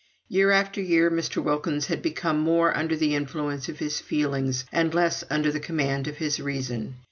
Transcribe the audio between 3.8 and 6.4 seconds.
feelings, and less under the command of his